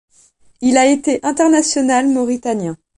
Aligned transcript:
Il 0.61 0.79
a 0.79 0.87
été 0.87 1.19
international 1.23 2.07
mauritanien. 2.07 2.75